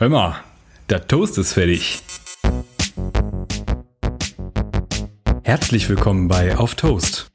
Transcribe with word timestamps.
Hör 0.00 0.08
mal, 0.08 0.36
der 0.88 1.06
Toast 1.06 1.36
ist 1.36 1.52
fertig. 1.52 2.00
Herzlich 5.42 5.90
willkommen 5.90 6.26
bei 6.26 6.56
Auf 6.56 6.74
Toast, 6.74 7.30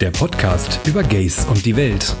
der 0.00 0.10
Podcast 0.10 0.80
über 0.84 1.04
Gays 1.04 1.46
und 1.46 1.64
die 1.64 1.76
Welt. 1.76 2.16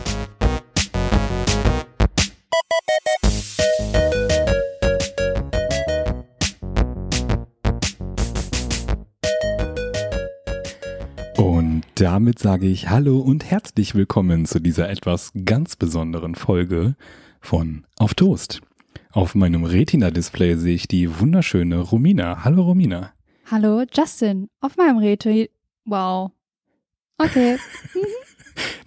Und 11.36 11.82
damit 11.96 12.38
sage 12.38 12.68
ich 12.68 12.88
Hallo 12.88 13.18
und 13.18 13.50
herzlich 13.50 13.96
willkommen 13.96 14.46
zu 14.46 14.60
dieser 14.60 14.88
etwas 14.88 15.32
ganz 15.44 15.74
besonderen 15.74 16.36
Folge 16.36 16.94
von 17.40 17.84
Auf 17.98 18.14
Toast. 18.14 18.60
Auf 19.12 19.34
meinem 19.34 19.64
Retina-Display 19.64 20.56
sehe 20.56 20.74
ich 20.74 20.86
die 20.88 21.18
wunderschöne 21.20 21.78
Romina. 21.80 22.44
Hallo 22.44 22.62
Romina. 22.62 23.12
Hallo, 23.50 23.84
Justin. 23.92 24.48
Auf 24.60 24.76
meinem 24.76 24.98
Retina. 24.98 25.46
Wow. 25.84 26.30
Okay. 27.18 27.56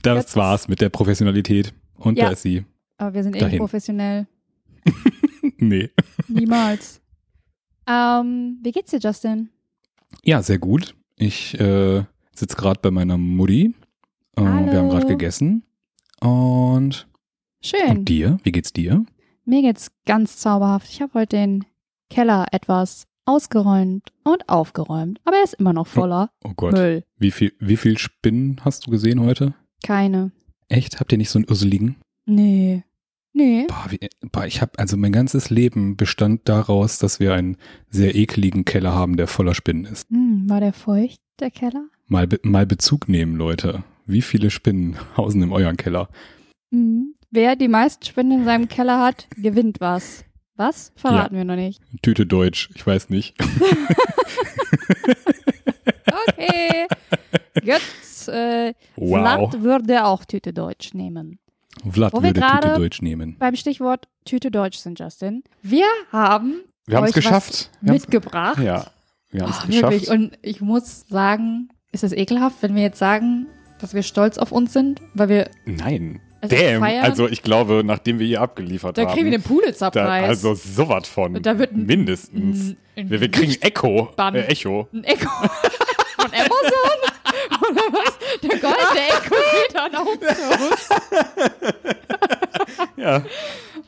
Das 0.03 0.17
Jetzt- 0.17 0.35
war's 0.35 0.67
mit 0.67 0.81
der 0.81 0.89
Professionalität. 0.89 1.73
Und 1.97 2.17
Ja. 2.17 2.25
da 2.25 2.31
ist 2.31 2.41
sie. 2.43 2.65
Aber 2.97 3.13
wir 3.15 3.23
sind 3.23 3.35
eh 3.41 3.57
professionell. 3.57 4.27
Nee. 5.57 5.89
Niemals. 6.27 7.01
ähm, 7.87 8.59
wie 8.61 8.71
geht's 8.71 8.91
dir, 8.91 8.99
Justin? 8.99 9.49
Ja, 10.23 10.41
sehr 10.43 10.57
gut. 10.59 10.93
Ich 11.17 11.57
äh, 11.59 12.03
sitze 12.35 12.55
gerade 12.57 12.79
bei 12.81 12.91
meiner 12.91 13.17
Mutti. 13.17 13.73
Äh, 14.35 14.41
wir 14.41 14.77
haben 14.77 14.89
gerade 14.89 15.07
gegessen. 15.07 15.63
Und, 16.19 17.07
Schön. 17.61 17.89
und 17.99 18.05
dir? 18.09 18.37
Wie 18.43 18.51
geht's 18.51 18.73
dir? 18.73 19.05
Mir 19.45 19.61
geht's 19.61 19.91
ganz 20.05 20.37
zauberhaft. 20.37 20.89
Ich 20.89 21.01
habe 21.01 21.13
heute 21.15 21.35
den 21.35 21.65
Keller 22.09 22.45
etwas 22.51 23.07
ausgeräumt 23.25 24.09
und 24.23 24.47
aufgeräumt. 24.47 25.19
Aber 25.25 25.37
er 25.37 25.43
ist 25.43 25.55
immer 25.55 25.73
noch 25.73 25.87
voller 25.87 26.29
Oh 26.43 26.53
Gott. 26.55 26.73
Müll. 26.73 27.03
Wie 27.17 27.31
viel, 27.31 27.53
wie 27.59 27.77
viel 27.77 27.97
Spinnen 27.97 28.61
hast 28.63 28.87
du 28.87 28.91
gesehen 28.91 29.19
heute? 29.21 29.53
Keine. 29.83 30.31
Echt? 30.69 30.99
Habt 30.99 31.11
ihr 31.11 31.17
nicht 31.17 31.29
so 31.29 31.39
einen 31.39 31.49
Urseligen? 31.49 31.97
Nee. 32.25 32.83
Nee. 33.33 33.65
Boah, 33.67 33.85
wie, 33.89 33.99
boah 34.31 34.45
ich 34.45 34.61
habe 34.61 34.77
also 34.77 34.95
mein 34.95 35.11
ganzes 35.11 35.49
Leben 35.49 35.97
bestand 35.97 36.41
daraus, 36.47 36.99
dass 36.99 37.19
wir 37.19 37.33
einen 37.33 37.57
sehr 37.89 38.15
ekligen 38.15 38.63
Keller 38.63 38.93
haben, 38.93 39.17
der 39.17 39.27
voller 39.27 39.55
Spinnen 39.55 39.85
ist. 39.85 40.09
Hm, 40.09 40.49
war 40.49 40.59
der 40.59 40.73
feucht, 40.73 41.19
der 41.39 41.49
Keller? 41.51 41.87
Mal, 42.07 42.29
mal 42.43 42.65
Bezug 42.65 43.09
nehmen, 43.09 43.35
Leute. 43.35 43.83
Wie 44.05 44.21
viele 44.21 44.51
Spinnen 44.51 44.97
hausen 45.17 45.41
in 45.41 45.51
euren 45.51 45.77
Keller? 45.77 46.09
Hm. 46.71 47.15
Wer 47.35 47.55
die 47.55 47.67
meisten 47.67 48.05
Spinnen 48.05 48.39
in 48.41 48.45
seinem 48.45 48.67
Keller 48.67 48.99
hat, 49.01 49.27
gewinnt 49.35 49.79
was. 49.81 50.23
Was? 50.55 50.91
Verraten 50.95 51.35
wir 51.35 51.43
noch 51.45 51.55
nicht. 51.55 51.81
Tüte 52.03 52.27
Deutsch, 52.27 52.69
ich 52.75 52.85
weiß 52.85 53.09
nicht. 53.09 53.35
Okay. 56.27 56.85
Gut. 57.61 58.27
Äh, 58.33 58.73
Wow. 58.95 59.19
Vlad 59.51 59.61
würde 59.63 60.05
auch 60.05 60.25
Tüte 60.25 60.53
Deutsch 60.53 60.93
nehmen. 60.93 61.39
Vlad 61.89 62.13
Wo 62.13 62.21
würde 62.21 62.39
Tüte 62.39 62.73
Deutsch 62.75 63.01
nehmen. 63.01 63.35
Beim 63.39 63.55
Stichwort 63.55 64.07
Tüte 64.25 64.51
Deutsch 64.51 64.77
sind, 64.77 64.99
Justin. 64.99 65.43
Wir 65.61 65.87
haben 66.11 66.61
Wir 66.85 66.97
haben 66.97 67.05
es 67.05 67.13
geschafft. 67.13 67.71
Mitgebracht. 67.81 68.59
ja, 68.59 68.85
wir 69.31 69.41
haben 69.41 69.49
es 69.51 69.59
Oh, 69.63 69.67
geschafft. 69.67 69.91
wirklich. 69.91 70.09
Und 70.09 70.37
ich 70.41 70.61
muss 70.61 71.07
sagen, 71.09 71.69
ist 71.91 72.03
es 72.03 72.13
ekelhaft, 72.13 72.57
wenn 72.61 72.75
wir 72.75 72.83
jetzt 72.83 72.99
sagen, 72.99 73.47
dass 73.79 73.93
wir 73.93 74.03
stolz 74.03 74.37
auf 74.37 74.51
uns 74.51 74.71
sind, 74.71 75.01
weil 75.15 75.29
wir 75.29 75.49
Nein. 75.65 76.21
Es 76.43 76.49
Damn. 76.49 76.81
feiern? 76.81 77.03
Also 77.05 77.27
ich 77.27 77.41
glaube, 77.41 77.83
nachdem 77.85 78.19
wir 78.19 78.27
hier 78.27 78.41
abgeliefert 78.41 78.97
da 78.97 79.03
haben. 79.03 79.13
kriegen 79.13 79.25
wir 79.25 79.37
den 79.37 79.41
da, 79.43 79.47
Pulitzer-Preis. 79.47 80.27
also 80.29 80.53
sowas 80.55 81.07
von. 81.07 81.41
Da 81.41 81.57
wird 81.57 81.71
ein- 81.73 81.85
mindestens. 81.85 82.69
ein, 82.71 82.77
ein, 82.95 83.09
wir, 83.09 83.21
wir 83.21 83.31
kriegen 83.31 83.55
Echo. 83.61 84.13
Äh, 84.17 84.39
Echo. 84.47 84.87
ein 84.93 85.03
Echo 85.03 85.29
von 86.17 86.31
Amazon. 86.31 86.99
Oder 87.71 87.81
was? 87.91 88.17
Der 88.41 88.49
goldene 88.59 89.01
Echo 89.09 89.35
geht 89.35 89.75
dann 89.75 89.95
auf 89.95 90.07
uns. 90.07 90.89
Ja. 92.97 93.23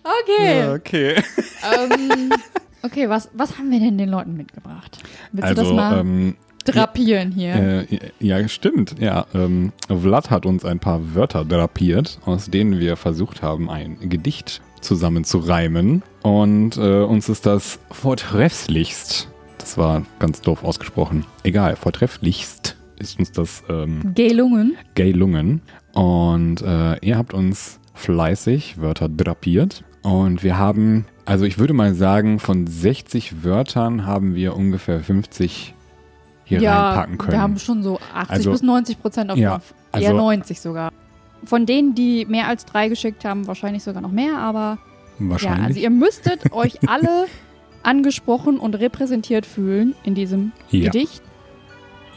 Okay. 0.03 0.59
ja 0.59 0.73
okay. 0.73 1.15
Ähm, 1.63 2.31
okay, 2.83 3.09
was, 3.09 3.29
was 3.33 3.57
haben 3.57 3.71
wir 3.71 3.79
denn 3.79 3.97
den 3.97 4.09
Leuten 4.09 4.35
mitgebracht? 4.37 4.99
Willst 5.31 5.49
du 5.51 5.53
das 5.55 5.59
Also, 5.63 5.73
mal 5.73 5.99
ähm, 5.99 6.35
drapieren 6.65 7.31
hier? 7.31 7.55
Äh, 7.55 7.85
ja, 8.19 8.47
stimmt. 8.47 8.95
Ja, 8.99 9.25
ähm, 9.33 9.71
Vlad 9.87 10.29
hat 10.29 10.45
uns 10.45 10.65
ein 10.65 10.79
paar 10.79 11.15
Wörter 11.15 11.45
drapiert, 11.45 12.19
aus 12.25 12.49
denen 12.49 12.79
wir 12.79 12.95
versucht 12.95 13.41
haben, 13.41 13.69
ein 13.69 13.97
Gedicht 14.09 14.61
zusammenzureimen. 14.81 16.03
Und 16.21 16.77
äh, 16.77 17.03
uns 17.03 17.29
ist 17.29 17.45
das 17.45 17.79
vortrefflichst, 17.91 19.29
das 19.57 19.77
war 19.77 20.03
ganz 20.19 20.41
doof 20.41 20.63
ausgesprochen, 20.63 21.25
egal, 21.43 21.75
vortrefflichst 21.75 22.75
ist 22.97 23.19
uns 23.19 23.31
das 23.31 23.63
ähm, 23.69 24.13
Gelungen. 24.15 24.77
gelungen. 24.95 25.61
Und 25.93 26.61
äh, 26.61 26.97
ihr 27.05 27.17
habt 27.17 27.33
uns 27.33 27.79
fleißig 27.93 28.79
Wörter 28.79 29.09
drapiert. 29.09 29.83
Und 30.01 30.43
wir 30.43 30.57
haben, 30.57 31.05
also 31.25 31.45
ich 31.45 31.57
würde 31.57 31.73
mal 31.73 31.95
sagen, 31.95 32.39
von 32.39 32.67
60 32.67 33.43
Wörtern 33.43 34.05
haben 34.05 34.35
wir 34.35 34.55
ungefähr 34.55 35.01
50 35.01 35.74
hier 36.45 36.61
ja, 36.61 36.89
reinpacken 36.89 37.17
können. 37.17 37.31
wir 37.33 37.41
haben 37.41 37.57
schon 37.59 37.83
so 37.83 37.99
80 38.13 38.31
Also- 38.31 38.51
bis 38.51 38.61
90 38.61 39.01
Prozent 39.01 39.31
auf 39.31 39.37
Ja, 39.37 39.59
fünf. 39.59 39.73
Eher 39.93 40.09
also- 40.11 40.17
90 40.21 40.61
sogar. 40.61 40.91
Von 41.43 41.65
denen, 41.65 41.93
die 41.93 42.25
mehr 42.25 42.47
als 42.47 42.65
drei 42.65 42.87
geschickt 42.89 43.23
haben, 43.25 43.45
wahrscheinlich 43.47 43.83
sogar 43.83 44.01
noch 44.01 44.11
mehr, 44.11 44.37
aber 44.37 44.77
ja, 45.19 45.29
Wahrscheinlich. 45.29 45.65
also 45.65 45.79
ihr 45.79 45.89
müsstet 45.89 46.51
euch 46.53 46.87
alle 46.89 47.25
angesprochen 47.83 48.57
und 48.57 48.73
repräsentiert 48.75 49.45
fühlen 49.45 49.93
in 50.03 50.15
diesem 50.15 50.51
Ja. 50.71 50.85
Gedicht. 50.85 51.21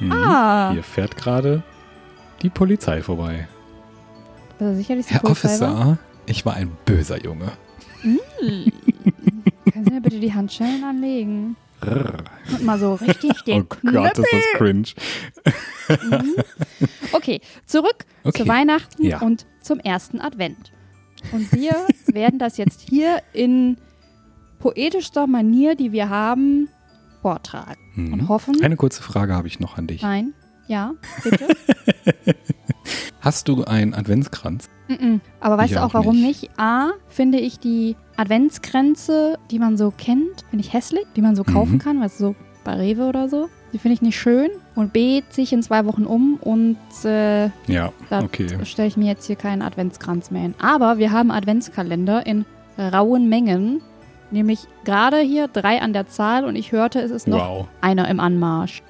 Mhm. 0.01 0.13
Ah, 0.13 0.71
Hier 0.73 0.83
fährt 0.83 1.17
gerade 1.17 1.63
die 2.43 2.49
Polizei 2.51 3.03
vorbei. 3.03 3.49
ist 4.61 4.77
sicherlich 4.77 5.11
Herr 5.11 5.21
Polizei 5.21 5.61
war. 5.61 5.71
Officer, 5.73 5.99
ich 6.27 6.47
war 6.47 6.55
ein 6.55 6.71
böser 6.87 7.23
Junge. 7.23 7.53
Hm. 8.03 8.19
Können 9.73 9.85
Sie 9.85 9.91
mir 9.91 10.01
bitte 10.01 10.21
die 10.21 10.33
Handschellen 10.33 10.85
anlegen? 10.85 11.57
Und 11.81 12.65
mal 12.65 12.79
so 12.79 12.95
richtig 12.95 13.43
den 13.47 13.63
oh 13.63 13.67
Gott, 13.93 14.19
ist 14.19 14.27
das 14.33 14.45
cringe. 14.55 14.89
Mhm. 16.11 16.35
Okay, 17.13 17.41
zurück 17.67 18.05
Okay. 18.25 18.43
zu 18.43 18.49
Weihnachten 18.49 19.05
Ja. 19.05 19.21
und 19.21 19.47
zum 19.63 19.79
ersten 19.81 20.21
Advent. 20.21 20.73
Und 21.33 21.53
wir 21.53 21.73
werden 22.07 22.39
das 22.39 22.57
jetzt 22.57 22.81
hier 22.89 23.23
in 23.33 23.77
poetischster 24.59 25.27
Manier, 25.27 25.75
die 25.77 25.93
wir 25.93 26.09
haben, 26.09 26.69
vortragen. 27.23 27.79
Und 27.97 28.23
Mhm. 28.23 28.29
hoffen. 28.29 28.63
Eine 28.63 28.77
kurze 28.77 29.03
Frage 29.03 29.35
habe 29.35 29.47
ich 29.49 29.61
noch 29.61 29.77
an 29.79 29.87
dich. 29.87 30.03
Nein, 30.03 30.35
ja, 30.69 30.95
bitte. 31.23 31.49
Hast 33.21 33.49
du 33.49 33.65
einen 33.65 33.95
Adventskranz? 33.95 34.69
Mm-mm. 34.89 35.21
Aber 35.41 35.59
weißt 35.59 35.71
Ich 35.73 35.77
du 35.77 35.83
auch 35.83 35.91
auch, 35.91 35.95
warum 35.95 36.17
nicht. 36.21 36.43
nicht? 36.43 36.59
A, 36.59 36.91
finde 37.09 37.39
ich 37.39 37.59
die 37.59 37.97
Adventskränze, 38.17 39.39
die 39.51 39.59
man 39.59 39.77
so 39.77 39.93
kennt, 39.97 40.45
finde 40.51 40.65
ich 40.65 40.73
hässlich, 40.73 41.05
die 41.17 41.23
man 41.23 41.37
so 41.37 41.45
kaufen 41.45 41.75
Mhm. 41.75 41.79
kann, 41.79 42.01
weißt 42.01 42.21
du, 42.21 42.25
so 42.25 42.37
bei 42.65 42.75
Rewe 42.75 43.05
oder 43.07 43.29
so. 43.29 43.49
Die 43.73 43.79
finde 43.79 43.95
ich 43.95 44.03
nicht 44.03 44.19
schön. 44.19 44.49
Und 44.75 44.93
B, 44.93 45.23
ziehe 45.31 45.43
ich 45.45 45.53
in 45.53 45.63
zwei 45.63 45.85
Wochen 45.85 46.05
um 46.05 46.37
und 46.41 46.79
äh, 47.05 47.47
Ja, 47.67 47.93
Da 48.09 48.23
okay. 48.23 48.47
stelle 48.65 48.89
ich 48.89 48.97
mir 48.97 49.07
jetzt 49.07 49.27
hier 49.27 49.37
keinen 49.37 49.61
Adventskranz 49.63 50.31
mehr 50.31 50.43
hin. 50.43 50.55
Aber 50.61 50.99
wir 50.99 51.13
haben 51.13 51.31
Adventskalender 51.31 52.25
in 52.27 52.47
rauen 52.79 53.29
Mengen. 53.29 53.83
Nämlich 54.31 54.67
gerade 54.85 55.19
hier 55.21 55.49
drei 55.49 55.81
an 55.81 55.93
der 55.93 56.07
Zahl 56.07 56.45
und 56.45 56.55
ich 56.57 56.73
hörte, 56.73 57.01
es 57.01 57.11
ist 57.11 57.27
noch 57.29 57.39
Wow. 57.39 57.69
einer 57.81 58.09
im 58.09 58.21
Anmarsch. 58.21 58.83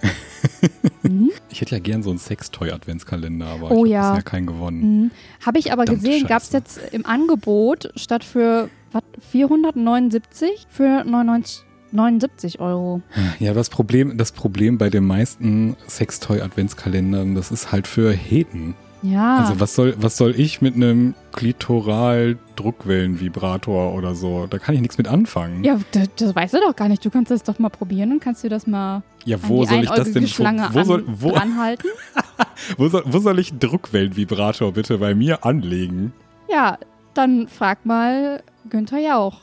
mhm. 1.03 1.31
Ich 1.50 1.60
hätte 1.60 1.76
ja 1.76 1.81
gern 1.81 2.03
so 2.03 2.10
einen 2.10 2.19
Sextoy-Adventskalender, 2.19 3.47
aber 3.47 3.71
Oh 3.71 3.84
ich 3.84 3.93
ja. 3.93 4.03
habe 4.03 4.16
bisher 4.16 4.25
keinen 4.31 4.47
gewonnen. 4.47 4.81
Mhm. 5.03 5.10
Habe 5.47 5.59
ich 5.59 5.72
aber 5.72 5.84
Verdammte 5.87 6.09
gesehen, 6.09 6.26
gab 6.26 6.43
es 6.43 6.53
jetzt 6.53 6.81
im 6.93 7.06
Angebot 7.06 7.91
statt 7.97 8.25
für 8.25 8.69
was, 8.93 9.02
479 9.31 10.67
für 10.70 11.05
99, 11.05 11.64
79 11.93 12.61
Euro. 12.61 13.00
Ja, 13.38 13.55
das 13.55 13.70
Problem, 13.70 14.17
das 14.19 14.32
Problem 14.32 14.76
bei 14.79 14.91
den 14.91 15.05
meisten 15.05 15.76
Sextoy-Adventskalendern, 15.88 17.34
das 17.34 17.50
ist 17.50 17.70
halt 17.73 17.87
für 17.87 18.12
Heden. 18.12 18.75
Ja. 19.02 19.38
Also 19.38 19.60
was 19.60 19.74
soll, 19.74 19.94
was 19.98 20.16
soll 20.16 20.38
ich 20.38 20.60
mit 20.60 20.74
einem 20.74 21.14
Klitoral-Druckwellen-Vibrator 21.32 23.94
oder 23.94 24.14
so? 24.14 24.46
Da 24.48 24.58
kann 24.58 24.74
ich 24.74 24.80
nichts 24.80 24.98
mit 24.98 25.08
anfangen. 25.08 25.64
ja, 25.64 25.78
das, 25.92 26.08
das 26.16 26.34
weißt 26.34 26.54
du 26.54 26.60
doch 26.60 26.74
gar 26.74 26.88
nicht. 26.88 27.04
Du 27.04 27.10
kannst 27.10 27.30
das 27.30 27.42
doch 27.44 27.58
mal 27.58 27.68
probieren 27.68 28.12
und 28.12 28.20
kannst 28.20 28.42
dir 28.42 28.50
das 28.50 28.66
mal 28.66 29.02
Ja, 29.24 29.36
wo 29.42 29.64
soll 29.64 29.84
ich 29.84 29.90
das 29.90 30.12
denn? 30.12 30.26
Schlange 30.26 30.68
Wo, 30.72 30.80
wo, 30.80 30.84
soll, 30.84 31.04
wo, 31.06 31.32
dranhalten. 31.32 31.90
wo, 32.76 32.88
soll, 32.88 33.02
wo 33.06 33.18
soll 33.18 33.38
ich 33.38 33.50
einen 33.50 33.60
Druckwellenvibrator 33.60 34.72
bitte 34.72 34.98
bei 34.98 35.14
mir 35.14 35.44
anlegen? 35.44 36.12
Ja, 36.50 36.78
dann 37.14 37.48
frag 37.48 37.84
mal 37.86 38.42
Günther 38.68 38.98
Jauch. 38.98 39.40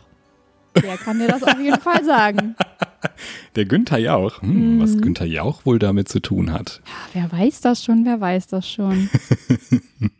Der 0.75 0.97
kann 0.97 1.19
dir 1.19 1.27
das 1.27 1.43
auf 1.43 1.59
jeden 1.59 1.79
Fall 1.79 2.03
sagen. 2.03 2.55
Der 3.55 3.65
Günther 3.65 3.97
Jauch. 3.97 4.41
Hm, 4.41 4.75
Mhm. 4.75 4.79
Was 4.81 4.97
Günther 4.97 5.25
Jauch 5.25 5.65
wohl 5.65 5.79
damit 5.79 6.09
zu 6.09 6.19
tun 6.19 6.51
hat. 6.51 6.81
Ja, 7.13 7.29
wer 7.29 7.39
weiß 7.39 7.61
das 7.61 7.83
schon, 7.83 8.05
wer 8.05 8.19
weiß 8.19 8.47
das 8.47 8.69
schon. 8.69 9.09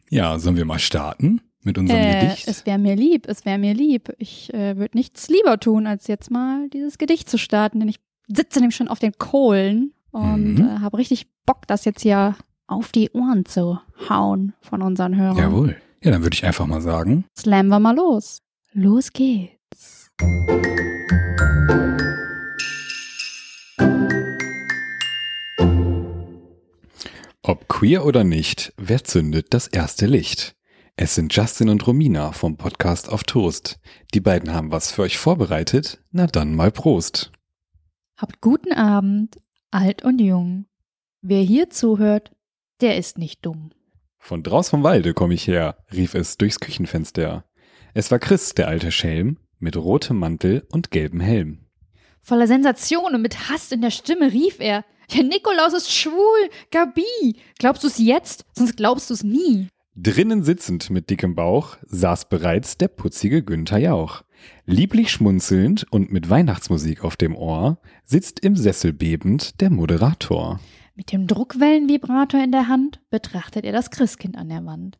Ja, 0.09 0.39
sollen 0.39 0.55
wir 0.55 0.65
mal 0.65 0.79
starten? 0.79 1.41
mit 1.63 1.79
unserem 1.79 1.99
Äh, 1.99 2.21
Gedicht? 2.27 2.47
es 2.47 2.65
wäre 2.67 2.77
mir 2.77 2.95
lieb, 2.95 3.25
es 3.27 3.43
wäre 3.43 3.57
mir 3.57 3.73
lieb. 3.73 4.13
Ich 4.19 4.53
äh, 4.53 4.77
würde 4.77 4.95
nichts 4.95 5.29
lieber 5.29 5.59
tun, 5.59 5.87
als 5.87 6.05
jetzt 6.05 6.29
mal 6.29 6.69
dieses 6.69 6.99
Gedicht 6.99 7.27
zu 7.27 7.39
starten, 7.39 7.79
denn 7.79 7.89
ich 7.89 7.99
sitze 8.27 8.59
nämlich 8.59 8.75
schon 8.75 8.87
auf 8.87 8.99
den 8.99 9.13
Kohlen 9.17 9.91
und 10.11 10.59
Mhm. 10.59 10.61
äh, 10.61 10.79
habe 10.81 10.99
richtig 10.99 11.25
Bock, 11.47 11.65
das 11.67 11.83
jetzt 11.83 12.03
hier 12.03 12.35
auf 12.67 12.91
die 12.91 13.09
Ohren 13.13 13.45
zu 13.45 13.79
hauen 14.09 14.53
von 14.61 14.83
unseren 14.83 15.15
Hörern. 15.17 15.37
Jawohl. 15.39 15.75
Ja, 16.03 16.11
dann 16.11 16.21
würde 16.21 16.35
ich 16.35 16.45
einfach 16.45 16.67
mal 16.67 16.81
sagen, 16.81 17.25
Slammen 17.35 17.69
wir 17.69 17.79
mal 17.79 17.95
los. 17.95 18.43
Los 18.73 19.11
geht's. 19.11 20.11
Ob 27.47 27.67
queer 27.67 28.05
oder 28.05 28.23
nicht, 28.23 28.73
wer 28.77 29.03
zündet 29.03 29.53
das 29.53 29.67
erste 29.67 30.07
Licht? 30.07 30.55
Es 30.95 31.13
sind 31.13 31.35
Justin 31.35 31.69
und 31.69 31.85
Romina 31.85 32.31
vom 32.31 32.57
Podcast 32.57 33.09
auf 33.09 33.23
Toast. 33.23 33.79
Die 34.13 34.19
beiden 34.19 34.53
haben 34.53 34.71
was 34.71 34.91
für 34.91 35.03
euch 35.03 35.17
vorbereitet. 35.17 36.01
Na 36.11 36.25
dann 36.25 36.55
mal 36.55 36.71
Prost. 36.71 37.31
Habt 38.17 38.41
guten 38.41 38.73
Abend, 38.73 39.37
alt 39.71 40.03
und 40.03 40.19
jung. 40.21 40.65
Wer 41.21 41.41
hier 41.41 41.69
zuhört, 41.69 42.31
der 42.81 42.97
ist 42.97 43.17
nicht 43.17 43.45
dumm. 43.45 43.71
Von 44.17 44.41
draus 44.41 44.69
vom 44.69 44.83
Walde 44.83 45.13
komm 45.13 45.31
ich 45.31 45.47
her, 45.47 45.77
rief 45.93 46.15
es 46.15 46.37
durchs 46.37 46.59
Küchenfenster. 46.59 47.45
Es 47.93 48.09
war 48.09 48.19
Chris, 48.19 48.55
der 48.55 48.69
alte 48.69 48.91
Schelm, 48.91 49.37
mit 49.59 49.77
rotem 49.77 50.17
Mantel 50.17 50.65
und 50.71 50.91
gelbem 50.91 51.19
Helm. 51.19 51.67
Voller 52.21 52.47
Sensation 52.47 53.13
und 53.13 53.21
mit 53.21 53.49
Hass 53.49 53.71
in 53.71 53.81
der 53.81 53.91
Stimme 53.91 54.31
rief 54.31 54.59
er: 54.59 54.83
Der 55.13 55.23
Nikolaus 55.23 55.73
ist 55.73 55.91
schwul, 55.91 56.49
Gabi. 56.71 57.35
Glaubst 57.59 57.83
du's 57.83 57.97
jetzt? 57.97 58.45
Sonst 58.53 58.77
glaubst 58.77 59.09
du's 59.09 59.23
nie. 59.23 59.67
Drinnen 59.95 60.43
sitzend 60.43 60.89
mit 60.89 61.09
dickem 61.09 61.35
Bauch 61.35 61.77
saß 61.85 62.27
bereits 62.27 62.77
der 62.77 62.89
putzige 62.89 63.43
Günther 63.43 63.77
Jauch. 63.77 64.23
Lieblich 64.65 65.09
schmunzelnd 65.09 65.85
und 65.89 66.11
mit 66.11 66.29
Weihnachtsmusik 66.29 67.03
auf 67.03 67.15
dem 67.15 67.35
Ohr 67.35 67.77
sitzt 68.03 68.41
im 68.41 68.57
Sessel 68.57 68.91
bebend 68.91 69.61
der 69.61 69.69
Moderator. 69.69 70.59
Mit 70.95 71.11
dem 71.11 71.27
Druckwellenvibrator 71.27 72.43
in 72.43 72.51
der 72.51 72.67
Hand 72.67 72.99
betrachtet 73.09 73.63
er 73.65 73.71
das 73.71 73.89
Christkind 73.89 74.37
an 74.37 74.49
der 74.49 74.65
Wand. 74.65 74.97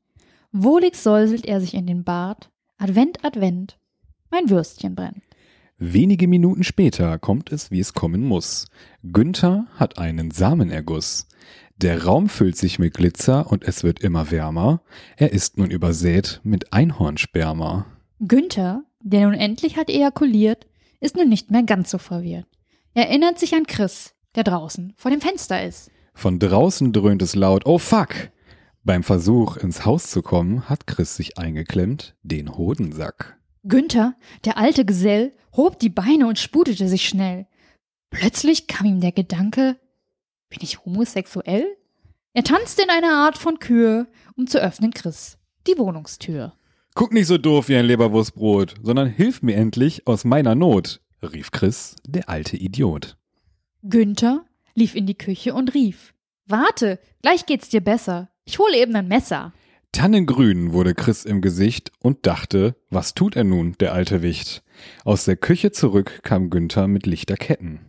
Wohlig 0.52 0.96
säuselt 0.96 1.46
er 1.46 1.60
sich 1.60 1.74
in 1.74 1.88
den 1.88 2.04
Bart. 2.04 2.50
Advent, 2.78 3.24
Advent, 3.24 3.78
mein 4.30 4.50
Würstchen 4.50 4.96
brennt. 4.96 5.22
Wenige 5.78 6.30
Minuten 6.30 6.64
später 6.64 7.20
kommt 7.20 7.52
es, 7.52 7.70
wie 7.70 7.82
es 7.82 7.94
kommen 7.94 8.24
muss. 8.24 8.68
Günther 9.04 9.68
hat 9.76 9.98
einen 9.98 10.32
Samenerguss. 10.32 11.28
Der 11.78 12.06
Raum 12.06 12.30
füllt 12.30 12.56
sich 12.56 12.80
mit 12.80 12.94
Glitzer 12.94 13.52
und 13.52 13.66
es 13.66 13.84
wird 13.84 14.00
immer 14.00 14.32
wärmer. 14.32 14.82
Er 15.18 15.34
ist 15.34 15.58
nun 15.58 15.70
übersät 15.70 16.40
mit 16.44 16.72
Einhornsperma. 16.72 17.86
Günther, 18.22 18.84
der 19.02 19.26
nun 19.26 19.34
endlich 19.34 19.76
hat 19.76 19.90
ejakuliert, 19.90 20.66
ist 21.02 21.18
nun 21.18 21.28
nicht 21.28 21.52
mehr 21.52 21.64
ganz 21.64 21.92
so 21.92 21.98
verwirrt. 21.98 22.48
Er 22.94 23.10
erinnert 23.10 23.38
sich 23.38 23.54
an 23.54 23.68
Chris, 23.68 24.16
der 24.36 24.46
draußen 24.46 24.94
vor 24.96 25.12
dem 25.12 25.20
Fenster 25.20 25.66
ist. 25.66 25.92
Von 26.14 26.40
draußen 26.40 26.94
dröhnt 26.94 27.22
es 27.22 27.36
laut, 27.36 27.66
oh 27.66 27.78
fuck! 27.78 28.32
Beim 28.86 29.04
Versuch, 29.04 29.58
ins 29.58 29.86
Haus 29.86 30.10
zu 30.10 30.22
kommen, 30.22 30.70
hat 30.70 30.88
Chris 30.88 31.18
sich 31.18 31.38
eingeklemmt, 31.38 32.16
den 32.24 32.56
Hodensack. 32.56 33.38
Günther, 33.68 34.16
der 34.46 34.58
alte 34.58 34.86
Gesell, 34.86 35.34
hob 35.56 35.80
die 35.80 35.90
Beine 35.90 36.28
und 36.28 36.40
sputete 36.40 36.88
sich 36.88 37.08
schnell. 37.08 37.48
Plötzlich 38.10 38.68
kam 38.68 38.86
ihm 38.86 39.02
der 39.02 39.12
Gedanke, 39.12 39.78
bin 40.50 40.60
ich 40.62 40.86
homosexuell? 40.86 41.66
Er 42.34 42.44
tanzte 42.44 42.84
in 42.84 42.90
einer 42.90 43.14
Art 43.14 43.38
von 43.38 43.60
Kür, 43.60 44.08
um 44.36 44.48
zu 44.48 44.62
öffnen 44.62 44.92
Chris 44.92 45.38
die 45.68 45.78
Wohnungstür. 45.78 46.54
Guck 46.94 47.14
nicht 47.14 47.28
so 47.28 47.38
doof 47.38 47.68
wie 47.68 47.76
ein 47.76 47.86
Leberwurstbrot, 47.86 48.76
sondern 48.82 49.08
hilf 49.08 49.42
mir 49.42 49.56
endlich 49.56 50.08
aus 50.08 50.24
meiner 50.24 50.56
Not, 50.56 51.02
rief 51.22 51.52
Chris, 51.52 51.96
der 52.08 52.30
alte 52.30 52.56
Idiot. 52.58 53.18
Günther 53.84 54.46
lief 54.76 54.96
in 54.96 55.06
die 55.06 55.18
Küche 55.18 55.54
und 55.54 55.74
rief, 55.74 56.14
Warte, 56.48 57.00
gleich 57.22 57.46
geht's 57.46 57.70
dir 57.70 57.82
besser. 57.82 58.30
Ich 58.46 58.60
hole 58.60 58.78
eben 58.78 58.96
ein 58.96 59.08
Messer. 59.08 59.52
Tannengrün 59.96 60.74
wurde 60.74 60.94
Chris 60.94 61.24
im 61.24 61.40
Gesicht 61.40 61.90
und 62.00 62.28
dachte, 62.28 62.76
was 62.90 63.14
tut 63.14 63.38
er 63.38 63.46
nun, 63.46 63.78
der 63.80 63.94
alte 63.94 64.22
Wicht? 64.22 64.62
Aus 65.06 65.24
der 65.24 65.38
Küche 65.38 65.72
zurück 65.72 66.20
kam 66.22 66.50
Günther 66.50 66.90
mit 66.90 67.06
Lichterketten. 67.06 67.80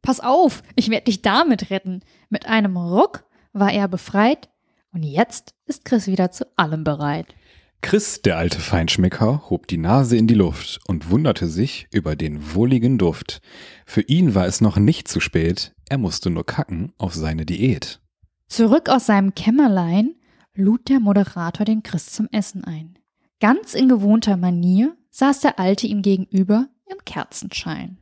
Pass 0.00 0.20
auf, 0.20 0.62
ich 0.76 0.90
werde 0.90 1.06
dich 1.06 1.22
damit 1.22 1.70
retten. 1.70 2.02
Mit 2.30 2.46
einem 2.46 2.76
Ruck 2.76 3.24
war 3.52 3.72
er 3.72 3.88
befreit 3.88 4.48
und 4.92 5.02
jetzt 5.02 5.56
ist 5.66 5.84
Chris 5.84 6.06
wieder 6.06 6.30
zu 6.30 6.46
allem 6.56 6.84
bereit. 6.84 7.34
Chris, 7.82 8.22
der 8.22 8.38
alte 8.38 8.60
Feinschmecker, 8.60 9.50
hob 9.50 9.66
die 9.66 9.78
Nase 9.78 10.16
in 10.16 10.28
die 10.28 10.34
Luft 10.34 10.78
und 10.86 11.10
wunderte 11.10 11.48
sich 11.48 11.88
über 11.92 12.14
den 12.14 12.54
wohligen 12.54 12.96
Duft. 12.96 13.40
Für 13.86 14.02
ihn 14.02 14.36
war 14.36 14.46
es 14.46 14.60
noch 14.60 14.76
nicht 14.76 15.08
zu 15.08 15.18
spät, 15.18 15.74
er 15.88 15.98
musste 15.98 16.30
nur 16.30 16.46
kacken 16.46 16.92
auf 16.96 17.12
seine 17.12 17.44
Diät. 17.44 18.00
Zurück 18.46 18.88
aus 18.88 19.06
seinem 19.06 19.34
Kämmerlein 19.34 20.14
lud 20.56 20.88
der 20.88 21.00
Moderator 21.00 21.64
den 21.64 21.82
Chris 21.82 22.12
zum 22.12 22.28
Essen 22.30 22.64
ein. 22.64 22.98
Ganz 23.40 23.74
in 23.74 23.88
gewohnter 23.88 24.36
Manier 24.36 24.96
saß 25.10 25.40
der 25.40 25.58
Alte 25.58 25.86
ihm 25.86 26.02
gegenüber 26.02 26.68
im 26.90 26.98
Kerzenschein. 27.04 27.98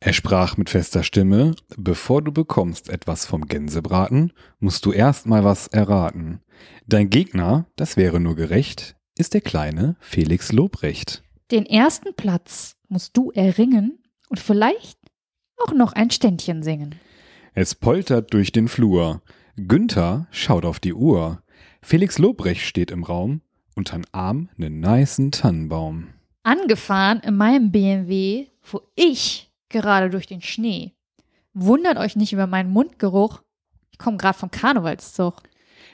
Er 0.00 0.12
sprach 0.12 0.56
mit 0.56 0.70
fester 0.70 1.04
Stimme, 1.04 1.54
bevor 1.76 2.22
du 2.22 2.32
bekommst 2.32 2.88
etwas 2.88 3.24
vom 3.24 3.46
Gänsebraten, 3.46 4.32
musst 4.58 4.84
du 4.84 4.92
erst 4.92 5.26
mal 5.26 5.44
was 5.44 5.68
erraten. 5.68 6.40
Dein 6.86 7.08
Gegner, 7.08 7.66
das 7.76 7.96
wäre 7.96 8.18
nur 8.18 8.34
gerecht, 8.34 8.96
ist 9.16 9.34
der 9.34 9.40
kleine 9.40 9.96
Felix 10.00 10.50
Lobrecht. 10.50 11.22
Den 11.52 11.66
ersten 11.66 12.14
Platz 12.14 12.76
musst 12.88 13.16
du 13.16 13.30
erringen 13.30 13.98
und 14.28 14.40
vielleicht 14.40 14.98
auch 15.58 15.72
noch 15.72 15.92
ein 15.92 16.10
Ständchen 16.10 16.62
singen. 16.62 16.96
Es 17.54 17.74
poltert 17.74 18.32
durch 18.32 18.50
den 18.50 18.68
Flur. 18.68 19.22
Günther 19.56 20.26
schaut 20.30 20.64
auf 20.64 20.80
die 20.80 20.94
Uhr. 20.94 21.42
Felix 21.82 22.18
Lobrecht 22.18 22.62
steht 22.62 22.90
im 22.90 23.02
Raum, 23.02 23.42
unterm 23.74 24.02
Arm 24.12 24.48
nen 24.56 24.80
nicen 24.80 25.32
Tannenbaum. 25.32 26.08
Angefahren 26.44 27.20
in 27.20 27.36
meinem 27.36 27.72
BMW 27.72 28.46
fuhr 28.60 28.82
ich 28.94 29.50
gerade 29.68 30.08
durch 30.08 30.26
den 30.26 30.40
Schnee. 30.40 30.92
Wundert 31.54 31.98
euch 31.98 32.16
nicht 32.16 32.32
über 32.32 32.46
meinen 32.46 32.70
Mundgeruch. 32.70 33.42
Ich 33.90 33.98
komme 33.98 34.16
gerade 34.16 34.38
vom 34.38 34.50
Karnevalszug. 34.50 35.42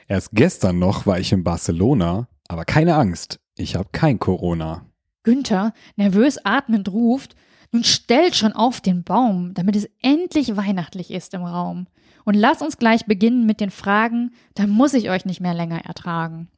Erst 0.06 0.30
gestern 0.32 0.78
noch 0.78 1.06
war 1.06 1.18
ich 1.18 1.32
in 1.32 1.42
Barcelona, 1.42 2.28
aber 2.48 2.64
keine 2.64 2.94
Angst, 2.94 3.40
ich 3.56 3.74
hab 3.74 3.92
kein 3.92 4.18
Corona. 4.18 4.86
Günther, 5.22 5.72
nervös 5.96 6.38
atmend, 6.44 6.90
ruft, 6.90 7.34
nun 7.72 7.84
stellt 7.84 8.34
schon 8.34 8.52
auf 8.52 8.80
den 8.80 9.04
Baum, 9.04 9.52
damit 9.54 9.76
es 9.76 9.88
endlich 10.02 10.56
weihnachtlich 10.56 11.10
ist 11.10 11.34
im 11.34 11.42
Raum. 11.42 11.86
Und 12.24 12.34
lasst 12.34 12.62
uns 12.62 12.78
gleich 12.78 13.06
beginnen 13.06 13.46
mit 13.46 13.60
den 13.60 13.70
Fragen, 13.70 14.32
da 14.54 14.66
muss 14.66 14.94
ich 14.94 15.10
euch 15.10 15.24
nicht 15.24 15.40
mehr 15.40 15.54
länger 15.54 15.84
ertragen. 15.84 16.48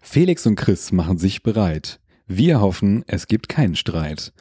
Felix 0.00 0.46
und 0.46 0.56
Chris 0.56 0.92
machen 0.92 1.18
sich 1.18 1.42
bereit. 1.42 2.00
Wir 2.26 2.60
hoffen, 2.60 3.04
es 3.06 3.26
gibt 3.26 3.48
keinen 3.48 3.76
Streit. 3.76 4.32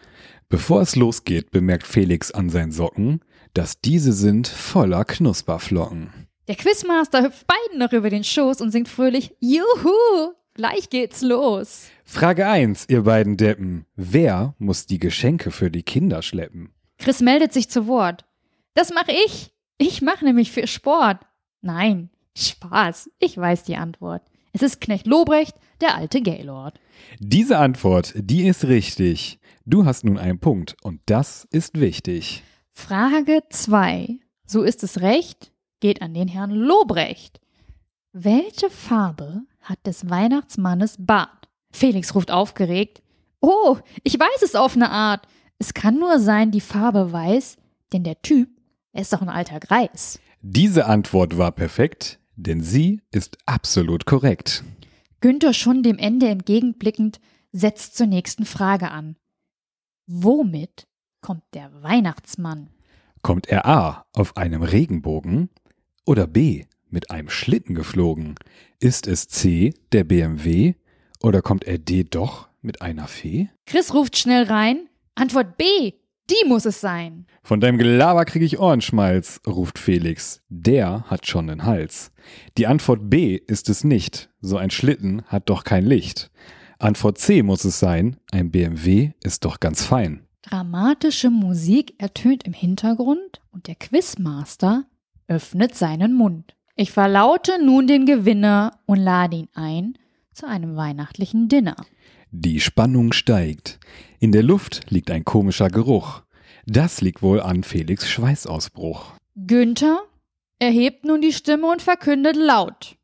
Bevor 0.47 0.81
es 0.81 0.95
losgeht, 0.95 1.51
bemerkt 1.51 1.85
Felix 1.85 2.31
an 2.31 2.49
seinen 2.49 2.71
Socken, 2.71 3.21
dass 3.53 3.81
diese 3.81 4.13
sind 4.13 4.47
voller 4.47 5.05
Knusperflocken. 5.05 6.27
Der 6.47 6.55
Quizmaster 6.55 7.23
hüpft 7.23 7.45
beiden 7.45 7.77
noch 7.79 7.93
über 7.93 8.09
den 8.09 8.23
Schoß 8.23 8.61
und 8.61 8.71
singt 8.71 8.87
fröhlich, 8.87 9.35
Juhu, 9.39 10.33
gleich 10.59 10.89
geht's 10.89 11.21
los. 11.21 11.87
Frage 12.03 12.45
1, 12.45 12.87
ihr 12.89 13.03
beiden 13.03 13.37
Deppen. 13.37 13.85
Wer 13.95 14.55
muss 14.57 14.85
die 14.85 14.99
Geschenke 14.99 15.51
für 15.51 15.71
die 15.71 15.83
Kinder 15.83 16.21
schleppen? 16.21 16.73
Chris 16.97 17.21
meldet 17.21 17.53
sich 17.53 17.69
zu 17.69 17.87
Wort. 17.87 18.25
Das 18.73 18.93
mache 18.93 19.13
ich. 19.25 19.53
Ich 19.77 20.01
mache 20.01 20.25
nämlich 20.25 20.51
für 20.51 20.67
Sport. 20.67 21.21
Nein, 21.61 22.09
Spaß. 22.37 23.09
Ich 23.19 23.37
weiß 23.37 23.63
die 23.63 23.77
Antwort. 23.77 24.21
Es 24.51 24.61
ist 24.61 24.81
Knecht 24.81 25.07
Lobrecht, 25.07 25.55
der 25.79 25.95
alte 25.95 26.21
Gaylord. 26.21 26.77
Diese 27.19 27.57
Antwort, 27.57 28.11
die 28.17 28.45
ist 28.45 28.65
richtig. 28.65 29.39
Du 29.65 29.85
hast 29.85 30.03
nun 30.03 30.17
einen 30.17 30.39
Punkt 30.39 30.75
und 30.83 30.99
das 31.05 31.47
ist 31.51 31.79
wichtig. 31.79 32.43
Frage 32.73 33.43
2. 33.49 34.19
So 34.45 34.63
ist 34.63 34.83
es 34.83 34.99
recht, 34.99 35.53
geht 35.79 36.01
an 36.01 36.13
den 36.13 36.27
Herrn 36.27 36.51
Lobrecht. 36.51 37.39
Welche 38.11 38.69
Farbe 38.69 39.43
hat 39.61 39.85
des 39.85 40.09
Weihnachtsmannes 40.09 40.95
Bart? 40.99 41.47
Felix 41.71 42.15
ruft 42.15 42.31
aufgeregt. 42.31 43.01
Oh, 43.41 43.77
ich 44.03 44.19
weiß 44.19 44.41
es 44.43 44.55
auf 44.55 44.75
eine 44.75 44.89
Art. 44.91 45.27
Es 45.59 45.73
kann 45.73 45.99
nur 45.99 46.19
sein 46.19 46.51
die 46.51 46.61
Farbe 46.61 47.11
weiß, 47.11 47.57
denn 47.93 48.03
der 48.03 48.21
Typ, 48.21 48.49
er 48.91 49.01
ist 49.01 49.13
doch 49.13 49.21
ein 49.21 49.29
alter 49.29 49.59
Greis. 49.59 50.19
Diese 50.41 50.85
Antwort 50.85 51.37
war 51.37 51.51
perfekt, 51.51 52.19
denn 52.35 52.61
sie 52.61 53.01
ist 53.11 53.37
absolut 53.45 54.05
korrekt. 54.05 54.63
Günther 55.21 55.53
schon 55.53 55.83
dem 55.83 55.97
Ende 55.97 56.29
entgegenblickend 56.29 57.19
setzt 57.51 57.97
zur 57.97 58.07
nächsten 58.07 58.45
Frage 58.45 58.91
an. 58.91 59.17
Womit 60.07 60.87
kommt 61.21 61.43
der 61.53 61.83
Weihnachtsmann? 61.83 62.69
Kommt 63.21 63.47
er 63.47 63.65
A 63.65 64.05
auf 64.13 64.37
einem 64.37 64.63
Regenbogen 64.63 65.49
oder 66.05 66.25
B 66.25 66.65
mit 66.89 67.11
einem 67.11 67.29
Schlitten 67.29 67.75
geflogen? 67.75 68.35
Ist 68.79 69.07
es 69.07 69.27
C 69.27 69.73
der 69.91 70.03
BMW 70.03 70.73
Oder 71.21 71.41
kommt 71.41 71.65
er 71.65 71.77
D 71.77 72.03
doch 72.03 72.47
mit 72.61 72.81
einer 72.81 73.07
Fee? 73.07 73.49
Chris 73.65 73.93
ruft 73.93 74.17
schnell 74.17 74.43
rein. 74.43 74.87
Antwort 75.15 75.57
B. 75.57 75.93
Die 76.29 76.47
muss 76.47 76.65
es 76.65 76.79
sein. 76.79 77.25
Von 77.41 77.59
deinem 77.59 77.77
Gelaber 77.79 78.23
krieg 78.25 78.43
ich 78.43 78.59
Ohrenschmalz, 78.59 79.41
ruft 79.47 79.79
Felix. 79.79 80.41
Der 80.47 81.03
hat 81.07 81.25
schon 81.25 81.47
den 81.47 81.65
Hals. 81.65 82.11
Die 82.57 82.67
Antwort 82.67 83.09
B 83.09 83.35
ist 83.35 83.67
es 83.67 83.83
nicht. 83.83 84.29
So 84.39 84.57
ein 84.57 84.69
Schlitten 84.69 85.23
hat 85.25 85.49
doch 85.49 85.63
kein 85.63 85.85
Licht. 85.85 86.29
Antwort 86.77 87.17
C 87.17 87.41
muss 87.41 87.65
es 87.65 87.79
sein. 87.79 88.17
Ein 88.31 88.51
BMW 88.51 89.11
ist 89.23 89.43
doch 89.43 89.59
ganz 89.59 89.83
fein. 89.83 90.27
Dramatische 90.43 91.29
Musik 91.31 91.95
ertönt 91.97 92.43
im 92.43 92.53
Hintergrund 92.53 93.41
und 93.51 93.67
der 93.67 93.75
Quizmaster 93.75 94.85
öffnet 95.27 95.75
seinen 95.75 96.13
Mund. 96.13 96.55
Ich 96.81 96.93
verlaute 96.93 97.61
nun 97.61 97.87
den 97.87 98.05
Gewinner 98.05 98.79
und 98.85 98.99
lade 98.99 99.35
ihn 99.35 99.49
ein 99.53 99.97
zu 100.31 100.47
einem 100.47 100.77
weihnachtlichen 100.77 101.49
Dinner. 101.49 101.75
Die 102.31 102.61
Spannung 102.61 103.11
steigt. 103.11 103.81
In 104.21 104.31
der 104.31 104.43
Luft 104.43 104.89
liegt 104.89 105.11
ein 105.11 105.25
komischer 105.25 105.67
Geruch. 105.67 106.21
Das 106.65 107.01
liegt 107.01 107.21
wohl 107.21 107.41
an 107.41 107.63
Felix 107.63 108.07
Schweißausbruch. 108.07 109.11
Günther 109.35 109.99
erhebt 110.57 111.03
nun 111.03 111.19
die 111.19 111.33
Stimme 111.33 111.69
und 111.69 111.81
verkündet 111.81 112.37
laut. 112.37 112.95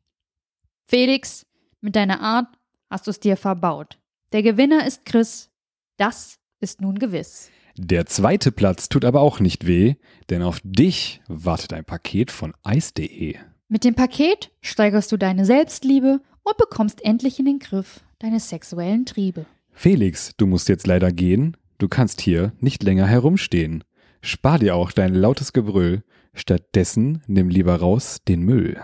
Felix, 0.86 1.44
mit 1.82 1.96
deiner 1.96 2.22
Art 2.22 2.48
hast 2.88 3.06
du 3.06 3.10
es 3.10 3.20
dir 3.20 3.36
verbaut. 3.36 3.98
Der 4.32 4.42
Gewinner 4.42 4.86
ist 4.86 5.04
Chris. 5.04 5.50
Das 5.98 6.38
ist 6.60 6.80
nun 6.80 6.98
gewiss. 6.98 7.50
Der 7.76 8.06
zweite 8.06 8.52
Platz 8.52 8.88
tut 8.88 9.04
aber 9.04 9.20
auch 9.20 9.38
nicht 9.38 9.66
weh, 9.66 9.96
denn 10.30 10.42
auf 10.42 10.62
dich 10.64 11.20
wartet 11.28 11.74
ein 11.74 11.84
Paket 11.84 12.30
von 12.30 12.54
Eis.de. 12.62 13.36
Mit 13.68 13.82
dem 13.82 13.96
Paket 13.96 14.52
steigerst 14.60 15.10
du 15.10 15.16
deine 15.16 15.44
Selbstliebe 15.44 16.20
und 16.44 16.56
bekommst 16.56 17.04
endlich 17.04 17.40
in 17.40 17.46
den 17.46 17.58
Griff 17.58 18.00
deine 18.20 18.38
sexuellen 18.38 19.06
Triebe. 19.06 19.44
Felix, 19.72 20.32
du 20.36 20.46
musst 20.46 20.68
jetzt 20.68 20.86
leider 20.86 21.10
gehen. 21.10 21.56
Du 21.78 21.88
kannst 21.88 22.20
hier 22.20 22.52
nicht 22.60 22.84
länger 22.84 23.06
herumstehen. 23.06 23.82
Spar 24.22 24.60
dir 24.60 24.76
auch 24.76 24.92
dein 24.92 25.14
lautes 25.14 25.52
Gebrüll. 25.52 26.04
Stattdessen 26.32 27.22
nimm 27.26 27.48
lieber 27.48 27.74
raus 27.76 28.18
den 28.28 28.42
Müll. 28.42 28.80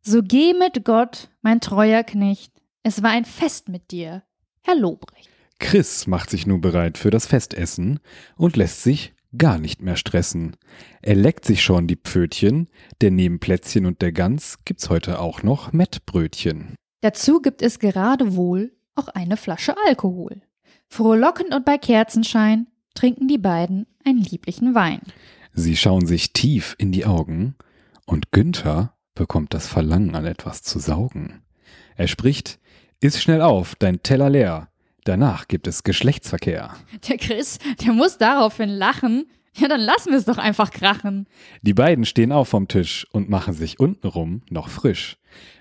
So 0.00 0.22
geh 0.22 0.54
mit 0.54 0.84
Gott, 0.84 1.30
mein 1.42 1.60
treuer 1.60 2.04
Knecht. 2.04 2.52
Es 2.84 3.02
war 3.02 3.10
ein 3.10 3.24
Fest 3.24 3.68
mit 3.68 3.90
dir, 3.90 4.22
Herr 4.62 4.76
Lobrecht. 4.76 5.28
Chris 5.58 6.06
macht 6.06 6.30
sich 6.30 6.46
nun 6.46 6.60
bereit 6.60 6.98
für 6.98 7.10
das 7.10 7.26
Festessen 7.26 7.98
und 8.36 8.56
lässt 8.56 8.82
sich 8.82 9.13
gar 9.38 9.58
nicht 9.58 9.82
mehr 9.82 9.96
stressen. 9.96 10.56
Er 11.02 11.14
leckt 11.14 11.44
sich 11.44 11.62
schon 11.62 11.86
die 11.86 11.96
Pfötchen, 11.96 12.68
denn 13.00 13.14
neben 13.14 13.40
Plätzchen 13.40 13.86
und 13.86 14.02
der 14.02 14.12
Gans 14.12 14.58
gibt's 14.64 14.90
heute 14.90 15.20
auch 15.20 15.42
noch 15.42 15.72
Mettbrötchen. 15.72 16.74
Dazu 17.00 17.40
gibt 17.40 17.62
es 17.62 17.78
gerade 17.78 18.36
wohl 18.36 18.72
auch 18.94 19.08
eine 19.08 19.36
Flasche 19.36 19.74
Alkohol. 19.86 20.42
Frohlockend 20.88 21.54
und 21.54 21.64
bei 21.64 21.78
Kerzenschein 21.78 22.68
trinken 22.94 23.28
die 23.28 23.38
beiden 23.38 23.86
einen 24.04 24.22
lieblichen 24.22 24.74
Wein. 24.74 25.00
Sie 25.52 25.76
schauen 25.76 26.06
sich 26.06 26.32
tief 26.32 26.74
in 26.78 26.92
die 26.92 27.06
Augen 27.06 27.56
und 28.06 28.32
Günther 28.32 28.94
bekommt 29.14 29.54
das 29.54 29.66
Verlangen 29.66 30.14
an 30.14 30.24
etwas 30.24 30.62
zu 30.62 30.78
saugen. 30.78 31.42
Er 31.96 32.08
spricht, 32.08 32.58
Iss 33.00 33.22
schnell 33.22 33.42
auf, 33.42 33.74
dein 33.76 34.02
Teller 34.02 34.30
leer. 34.30 34.68
Danach 35.04 35.48
gibt 35.48 35.66
es 35.66 35.82
Geschlechtsverkehr. 35.82 36.74
Der 37.08 37.18
Chris, 37.18 37.58
der 37.84 37.92
muss 37.92 38.18
daraufhin 38.18 38.70
lachen. 38.70 39.26
Ja, 39.56 39.68
dann 39.68 39.80
lassen 39.80 40.10
wir 40.10 40.18
es 40.18 40.24
doch 40.24 40.38
einfach 40.38 40.70
krachen. 40.72 41.28
Die 41.62 41.74
beiden 41.74 42.04
stehen 42.04 42.32
auf 42.32 42.48
vom 42.48 42.66
Tisch 42.66 43.06
und 43.12 43.28
machen 43.28 43.54
sich 43.54 43.78
untenrum 43.78 44.42
noch 44.50 44.68
frisch. 44.68 45.18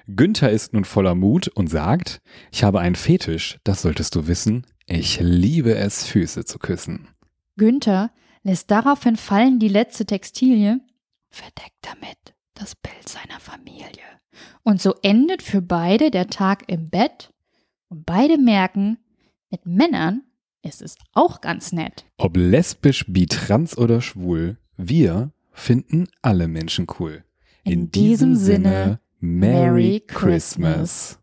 Günther 0.07 0.50
ist 0.50 0.73
nun 0.73 0.85
voller 0.85 1.13
Mut 1.13 1.47
und 1.50 1.67
sagt, 1.67 2.21
ich 2.51 2.63
habe 2.63 2.79
einen 2.79 2.95
Fetisch, 2.95 3.59
das 3.63 3.83
solltest 3.83 4.15
du 4.15 4.27
wissen. 4.27 4.65
Ich 4.88 5.19
liebe 5.21 5.75
es, 5.75 6.07
Füße 6.07 6.43
zu 6.45 6.57
küssen. 6.57 7.07
Günther 7.55 8.12
lässt 8.41 8.71
daraufhin 8.71 9.15
fallen 9.15 9.59
die 9.59 9.69
letzte 9.69 10.05
Textilie, 10.05 10.79
verdeckt 11.29 11.77
damit 11.81 12.33
das 12.55 12.75
Bild 12.75 13.07
seiner 13.07 13.39
Familie. 13.39 14.03
Und 14.63 14.81
so 14.81 14.95
endet 15.03 15.41
für 15.43 15.62
beide 15.62 16.09
der 16.09 16.27
Tag 16.27 16.63
im 16.67 16.89
Bett 16.89 17.31
und 17.89 18.05
beide 18.05 18.38
merken, 18.38 18.97
mit 19.53 19.67
Männern 19.67 20.24
ist 20.63 20.81
es 20.81 20.95
auch 21.13 21.39
ganz 21.39 21.74
nett. 21.74 22.05
Ob 22.17 22.36
lesbisch, 22.36 23.05
bi, 23.07 23.27
trans 23.27 23.77
oder 23.77 24.01
schwul, 24.01 24.57
wir 24.77 25.31
finden 25.51 26.07
alle 26.24 26.48
Menschen 26.48 26.88
cool. 26.98 27.24
In, 27.63 27.91
diesem 27.91 28.36
Sinne, 28.36 29.00
Merry 29.19 30.03
Christmas. 30.07 31.19